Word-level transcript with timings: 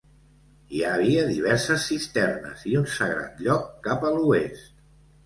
Hi 0.77 0.79
havia 0.91 1.25
diverses 1.31 1.85
cisternes 1.89 2.63
i 2.71 2.73
un 2.79 2.87
sagrat 2.95 3.45
lloc 3.49 3.69
cap 3.89 4.07
a 4.09 4.15
l'oest. 4.17 4.73